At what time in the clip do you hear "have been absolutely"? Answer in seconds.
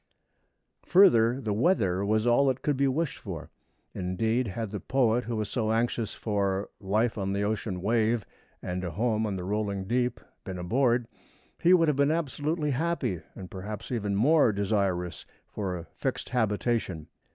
11.87-12.71